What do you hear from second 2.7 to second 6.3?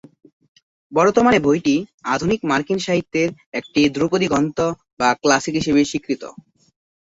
সাহিত্যের একটি ধ্রুপদী গ্রন্থ বা "ক্লাসিক" হিসেবে স্বীকৃত।